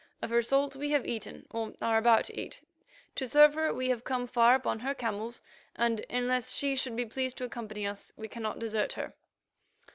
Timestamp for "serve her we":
3.27-3.89